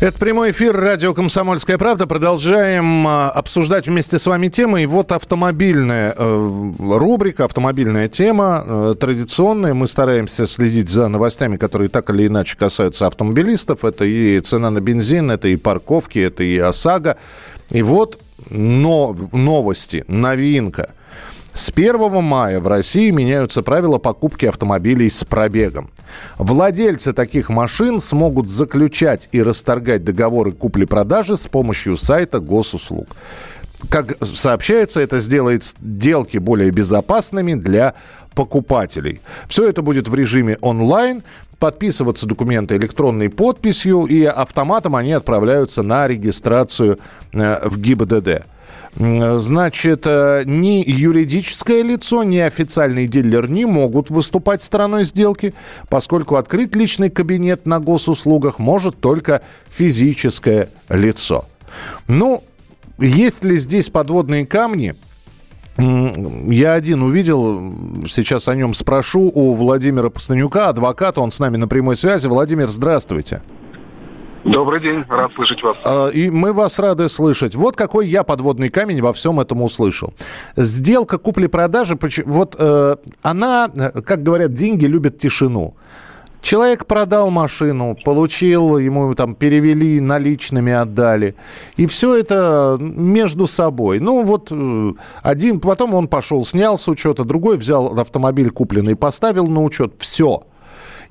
[0.00, 2.06] Это прямой эфир радио «Комсомольская правда».
[2.06, 4.84] Продолжаем а, обсуждать вместе с вами темы.
[4.84, 9.74] И вот автомобильная э, рубрика, автомобильная тема, э, традиционная.
[9.74, 13.84] Мы стараемся следить за новостями, которые так или иначе касаются автомобилистов.
[13.84, 17.16] Это и цена на бензин, это и парковки, это и ОСАГО.
[17.70, 20.94] И вот но, новости, новинка.
[21.58, 25.90] С 1 мая в России меняются правила покупки автомобилей с пробегом.
[26.38, 33.08] Владельцы таких машин смогут заключать и расторгать договоры купли-продажи с помощью сайта госуслуг.
[33.90, 37.94] Как сообщается, это сделает сделки более безопасными для
[38.36, 39.20] покупателей.
[39.48, 41.24] Все это будет в режиме онлайн.
[41.58, 47.00] Подписываться документы электронной подписью, и автоматом они отправляются на регистрацию
[47.32, 48.44] э, в ГИБДД.
[48.98, 55.54] Значит, э, ни юридическое лицо, ни официальный дилер не могут выступать стороной сделки,
[55.88, 61.44] поскольку открыть личный кабинет на госуслугах может только физическое лицо.
[62.08, 62.42] Ну,
[62.98, 64.96] есть ли здесь подводные камни?
[65.76, 67.72] Я один увидел,
[68.08, 72.26] сейчас о нем спрошу у Владимира Пастанюка, адвоката, он с нами на прямой связи.
[72.26, 73.42] Владимир, здравствуйте.
[74.52, 75.76] Добрый день, рад слышать вас.
[75.84, 77.54] А, и мы вас рады слышать.
[77.54, 80.14] Вот какой я подводный камень во всем этом услышал.
[80.56, 85.74] Сделка купли-продажи, вот э, она, как говорят, деньги любят тишину.
[86.40, 91.34] Человек продал машину, получил, ему там перевели, наличными отдали.
[91.76, 93.98] И все это между собой.
[93.98, 99.46] Ну вот э, один, потом он пошел, снял с учета, другой взял автомобиль купленный, поставил
[99.46, 99.92] на учет.
[99.98, 100.44] Все.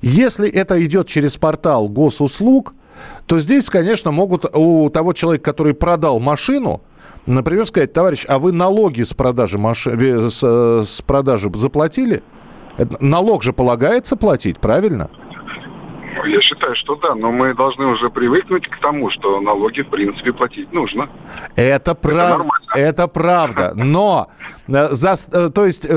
[0.00, 2.74] Если это идет через портал госуслуг,
[3.26, 6.82] то здесь, конечно, могут у того человека, который продал машину,
[7.26, 9.90] например, сказать, товарищ, а вы налоги с продажи, маши...
[9.90, 12.22] с, э, с продажи заплатили?
[13.00, 15.10] Налог же полагается платить, правильно?
[16.26, 20.32] Я считаю, что да, но мы должны уже привыкнуть к тому, что налоги, в принципе,
[20.32, 21.08] платить нужно.
[21.54, 22.42] Это, прав...
[22.72, 23.72] это, это правда.
[23.74, 24.28] Но,
[24.66, 25.14] э, за...
[25.32, 25.88] Э, то есть,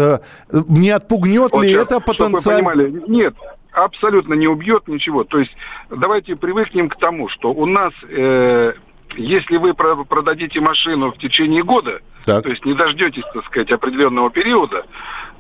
[0.52, 2.88] не отпугнет вот ли сейчас, это потенциально...
[3.08, 3.36] Нет,
[3.72, 5.24] абсолютно не убьет ничего.
[5.24, 5.56] То есть
[5.90, 8.74] давайте привыкнем к тому, что у нас, э,
[9.16, 12.44] если вы продадите машину в течение года, так.
[12.44, 14.86] то есть не дождетесь, так сказать, определенного периода,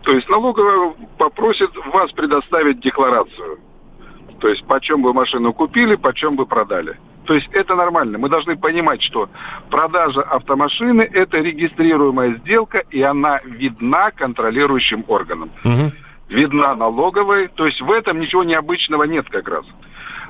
[0.04, 3.60] то есть налоговая попросит вас предоставить декларацию.
[4.40, 6.98] То есть почем вы машину купили, почем вы продали.
[7.26, 8.18] То есть это нормально.
[8.18, 9.30] Мы должны понимать, что
[9.70, 15.52] продажа автомашины– это регистрируемая сделка, и она видна контролирующим органам.
[15.64, 15.92] Угу
[16.32, 17.48] видна налоговой.
[17.50, 19.66] То есть в этом ничего необычного нет как раз.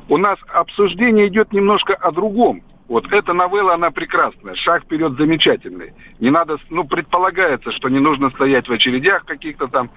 [0.09, 2.63] У нас обсуждение идет немножко о другом.
[2.87, 5.93] Вот эта новелла, она прекрасная, шаг вперед замечательный.
[6.19, 9.89] Не надо, ну, предполагается, что не нужно стоять в очередях каких-то там.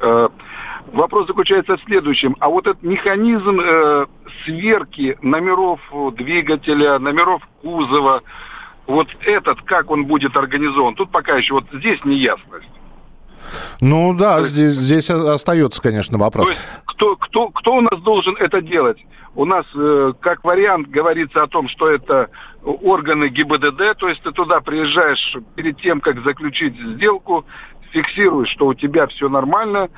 [0.00, 0.28] Э,
[0.92, 2.36] вопрос заключается в следующем.
[2.38, 4.06] А вот этот механизм э,
[4.44, 5.80] сверки номеров
[6.14, 8.22] двигателя, номеров кузова,
[8.86, 12.68] вот этот, как он будет организован, тут пока еще вот здесь неясность.
[13.80, 16.46] Ну да, есть, здесь, здесь остается, конечно, вопрос.
[16.46, 18.98] То есть, кто, кто, кто у нас должен это делать?
[19.34, 22.30] У нас, э, как вариант, говорится о том, что это
[22.62, 27.44] органы ГИБДД, то есть ты туда приезжаешь перед тем, как заключить сделку,
[27.92, 29.90] фиксируешь, что у тебя все нормально,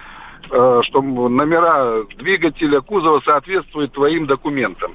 [0.51, 4.95] э, что номера двигателя, кузова соответствуют твоим документам.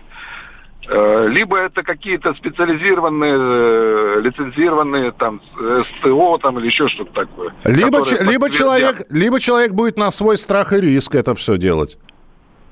[0.88, 7.54] Э, либо это какие-то специализированные, э, лицензированные там СТО там или еще что-то такое.
[7.64, 11.98] Либо, ч- либо, человек, либо человек будет на свой страх и риск это все делать.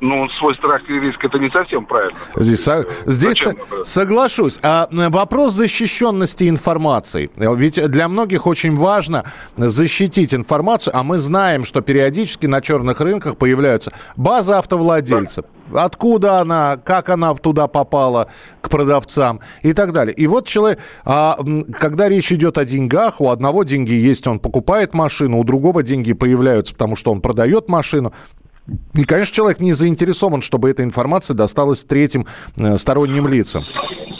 [0.01, 2.17] Ну, свой страх и риск это не совсем правильно.
[2.35, 4.59] Здесь, со, здесь со, соглашусь.
[4.63, 7.29] А вопрос защищенности информации.
[7.37, 9.25] Ведь для многих очень важно
[9.57, 15.45] защитить информацию, а мы знаем, что периодически на черных рынках появляются базы автовладельцев.
[15.71, 15.83] Да.
[15.83, 18.27] Откуда она, как она туда попала
[18.61, 20.15] к продавцам и так далее.
[20.15, 21.37] И вот человек, а,
[21.79, 26.13] когда речь идет о деньгах, у одного деньги есть, он покупает машину, у другого деньги
[26.13, 28.13] появляются, потому что он продает машину.
[28.93, 32.25] И, конечно, человек не заинтересован, чтобы эта информация досталась третьим
[32.59, 33.63] э, сторонним лицам.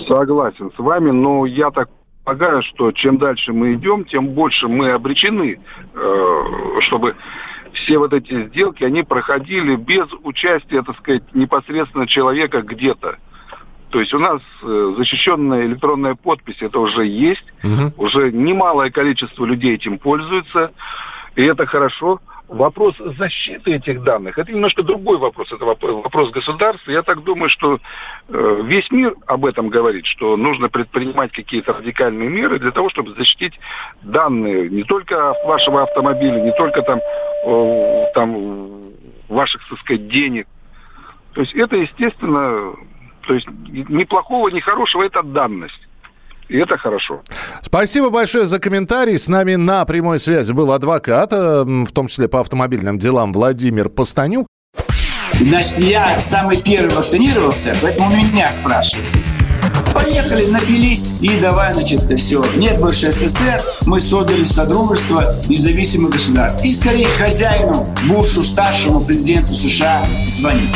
[0.08, 1.90] Согласен с вами, но я так
[2.24, 5.60] полагаю, что чем дальше мы идем, тем больше мы обречены,
[5.94, 6.44] э,
[6.82, 7.16] чтобы
[7.74, 13.18] все вот эти сделки, они проходили без участия, так сказать, непосредственно человека где-то.
[13.90, 18.06] То есть у нас э, защищенная электронная подпись, это уже есть, угу.
[18.06, 20.72] уже немалое количество людей этим пользуются.
[21.36, 22.20] И это хорошо.
[22.52, 25.50] Вопрос защиты этих данных, это немножко другой вопрос.
[25.54, 26.92] Это вопрос государства.
[26.92, 27.80] Я так думаю, что
[28.28, 33.12] э, весь мир об этом говорит, что нужно предпринимать какие-то радикальные меры для того, чтобы
[33.12, 33.58] защитить
[34.02, 37.00] данные не только вашего автомобиля, не только там,
[38.14, 38.92] там
[39.30, 40.46] ваших, так сказать, денег.
[41.34, 42.74] То есть это, естественно,
[43.28, 45.88] то есть ни плохого, ни хорошего, это данность.
[46.52, 47.22] И это хорошо.
[47.62, 49.18] Спасибо большое за комментарий.
[49.18, 54.48] С нами на прямой связи был адвокат, в том числе по автомобильным делам, Владимир Постанюк.
[55.40, 59.08] Значит, я самый первый вакцинировался, поэтому меня спрашивают.
[59.94, 62.44] Поехали, напились и давай, значит, все.
[62.58, 66.66] Нет больше СССР, мы создали Содружество независимых государств.
[66.66, 70.76] И скорее хозяину Бушу, старшему президенту США, звонить.